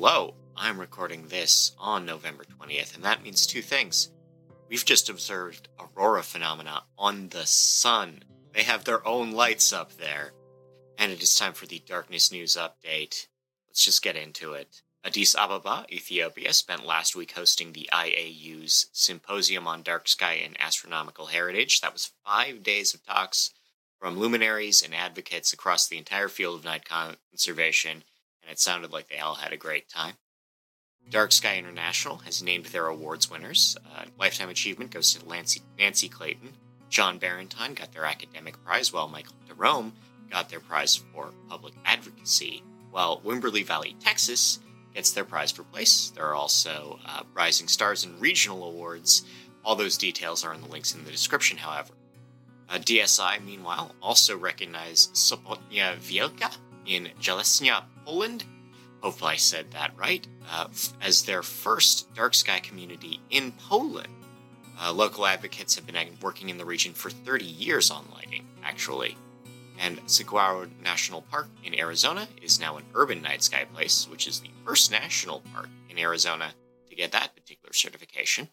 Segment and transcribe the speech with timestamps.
[0.00, 4.12] Hello, I'm recording this on November 20th, and that means two things.
[4.68, 8.22] We've just observed aurora phenomena on the sun.
[8.52, 10.34] They have their own lights up there.
[10.98, 13.26] And it is time for the darkness news update.
[13.66, 14.82] Let's just get into it.
[15.04, 21.26] Addis Ababa, Ethiopia, spent last week hosting the IAU's Symposium on Dark Sky and Astronomical
[21.26, 21.80] Heritage.
[21.80, 23.50] That was five days of talks
[23.98, 28.04] from luminaries and advocates across the entire field of night conservation,
[28.48, 30.14] and it sounded like they all had a great time.
[31.10, 33.76] Dark Sky International has named their awards winners.
[33.94, 36.54] Uh, Lifetime Achievement goes to Nancy, Nancy Clanton.
[36.88, 39.92] John Barentine got their academic prize, while Michael Jerome
[40.30, 42.62] got their prize for public advocacy.
[42.90, 44.60] While Wimberley Valley, Texas
[44.94, 46.10] gets their prize for place.
[46.14, 49.24] There are also uh, Rising Stars and regional awards.
[49.62, 51.92] All those details are in the links in the description, however.
[52.70, 56.56] Uh, DSI, meanwhile, also recognized Sopotnia Wielka
[56.88, 58.44] in Jalesnia, Poland.
[59.02, 60.26] Hopefully, I said that right.
[60.50, 60.68] Uh,
[61.00, 64.08] as their first dark sky community in Poland.
[64.80, 69.16] Uh, local advocates have been working in the region for 30 years on lighting, actually.
[69.78, 74.40] And Saguaro National Park in Arizona is now an urban night sky place, which is
[74.40, 76.52] the first national park in Arizona
[76.88, 78.48] to get that particular certification.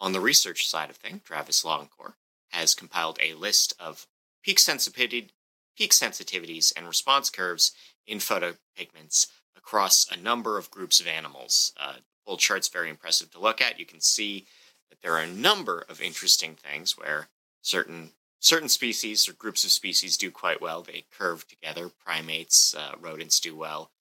[0.00, 2.14] On the research side of things, Travis Longcore
[2.50, 4.06] has compiled a list of
[4.42, 5.30] peak sensitivity,
[5.76, 7.72] peak sensitivities and response curves
[8.06, 11.72] in photopigments across a number of groups of animals.
[11.78, 13.78] Uh, full chart's very impressive to look at.
[13.78, 14.46] You can see
[14.90, 17.28] that there are a number of interesting things where
[17.62, 20.82] certain certain species or groups of species do quite well.
[20.82, 21.88] They curve together.
[22.04, 23.92] Primates, uh, rodents do well.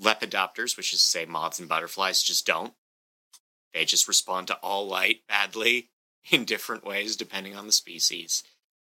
[0.00, 2.74] Lepidopters, which is to say moths and butterflies, just don't.
[3.72, 5.90] They just respond to all light badly
[6.30, 8.42] in different ways depending on the species.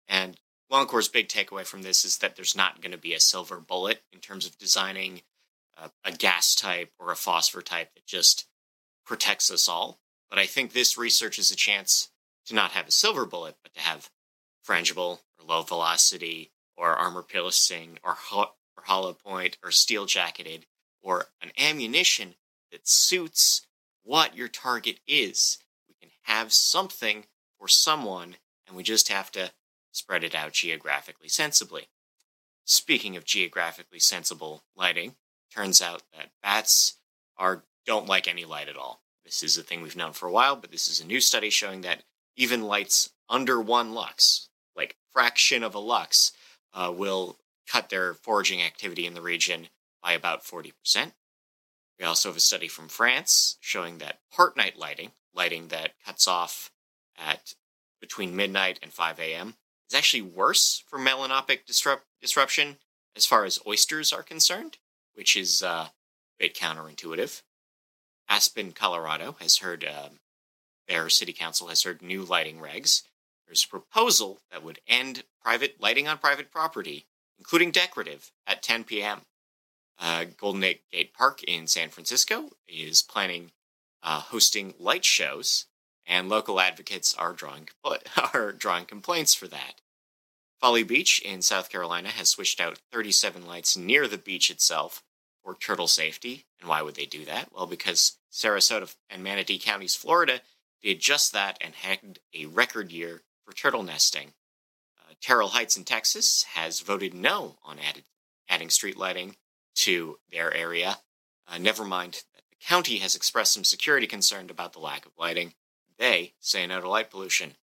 [0.06, 0.36] And
[0.70, 4.02] Longcore's big takeaway from this is that there's not going to be a silver bullet
[4.12, 5.22] in terms of designing
[5.76, 8.46] a, a gas type or a phosphor type that just
[9.06, 9.98] protects us all.
[10.28, 12.10] But I think this research is a chance
[12.46, 14.10] to not have a silver bullet, but to have
[14.66, 20.66] frangible or low velocity or armor piercing or, ho- or hollow point or steel jacketed
[21.02, 22.34] or an ammunition
[22.70, 23.66] that suits
[24.02, 25.58] what your target is.
[25.88, 27.24] We can have something
[27.58, 28.36] for someone,
[28.66, 29.50] and we just have to
[29.98, 31.88] spread it out geographically sensibly.
[32.64, 35.16] Speaking of geographically sensible lighting,
[35.52, 36.96] turns out that bats
[37.36, 39.02] are don't like any light at all.
[39.24, 41.50] This is a thing we've known for a while, but this is a new study
[41.50, 42.04] showing that
[42.36, 46.32] even lights under one lux, like fraction of a lux,
[46.72, 47.38] uh, will
[47.70, 49.68] cut their foraging activity in the region
[50.02, 51.12] by about 40%.
[51.98, 56.28] We also have a study from France showing that part night lighting, lighting that cuts
[56.28, 56.70] off
[57.16, 57.54] at
[58.00, 59.54] between midnight and 5 a.m.,
[59.88, 62.76] is actually worse for melanopic disrupt- disruption
[63.16, 64.78] as far as oysters are concerned,
[65.14, 65.92] which is uh, a
[66.38, 67.42] bit counterintuitive.
[68.28, 70.10] Aspen, Colorado has heard, uh,
[70.86, 73.02] their city council has heard new lighting regs.
[73.46, 77.06] There's a proposal that would end private lighting on private property,
[77.38, 79.22] including decorative, at 10 p.m.
[79.98, 83.52] Uh, Golden Gate Park in San Francisco is planning
[84.02, 85.66] uh, hosting light shows
[86.08, 87.68] and local advocates are drawing
[88.34, 89.74] are drawing complaints for that.
[90.60, 95.04] Folly Beach in South Carolina has switched out 37 lights near the beach itself
[95.44, 96.46] for turtle safety.
[96.58, 97.52] And why would they do that?
[97.52, 100.40] Well, because Sarasota and Manatee counties, Florida,
[100.82, 104.32] did just that and had a record year for turtle nesting.
[104.98, 108.04] Uh, Terrell Heights in Texas has voted no on added,
[108.48, 109.36] adding street lighting
[109.76, 110.98] to their area.
[111.46, 115.12] Uh, never mind that the county has expressed some security concern about the lack of
[115.16, 115.54] lighting.
[115.98, 117.56] They say no to light pollution.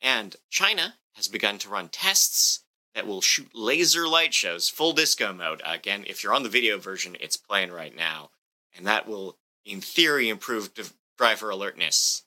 [0.00, 2.64] And China has begun to run tests
[2.94, 5.62] that will shoot laser light shows, full disco mode.
[5.64, 8.30] Again, if you're on the video version, it's playing right now.
[8.76, 10.70] And that will, in theory, improve
[11.18, 12.24] driver alertness.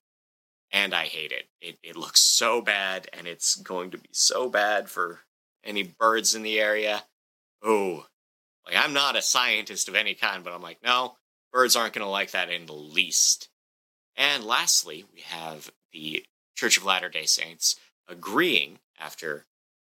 [0.71, 1.49] And I hate it.
[1.61, 1.77] it.
[1.83, 5.21] It looks so bad, and it's going to be so bad for
[5.63, 7.03] any birds in the area.
[7.61, 8.05] Oh,
[8.65, 11.15] like I'm not a scientist of any kind, but I'm like, no,
[11.51, 13.49] birds aren't going to like that in the least.
[14.15, 16.25] And lastly, we have the
[16.55, 17.75] Church of Latter day Saints
[18.07, 19.45] agreeing, after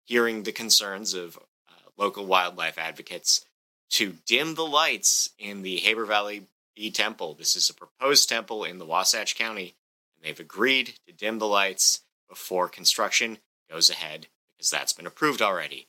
[0.04, 3.44] hearing the concerns of uh, local wildlife advocates,
[3.90, 6.42] to dim the lights in the Heber Valley
[6.74, 7.34] B Temple.
[7.34, 9.74] This is a proposed temple in the Wasatch County,
[10.16, 13.38] and they've agreed to dim the lights before construction
[13.70, 14.26] goes ahead
[14.56, 15.86] because that's been approved already.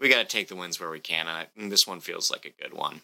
[0.00, 2.62] We got to take the wins where we can, and this one feels like a
[2.62, 3.02] good one.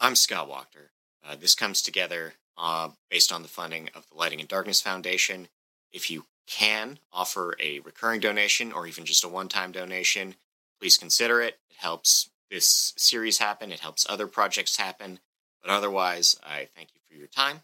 [0.00, 0.88] I'm Scott Wachter.
[1.24, 5.48] Uh, this comes together uh, based on the funding of the Lighting and Darkness Foundation.
[5.92, 10.36] If you can offer a recurring donation or even just a one time donation,
[10.80, 11.58] please consider it.
[11.70, 15.18] It helps this series happen, it helps other projects happen,
[15.62, 17.60] But otherwise, I thank you for your time.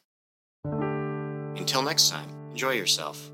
[1.57, 3.32] Until next time, enjoy yourself.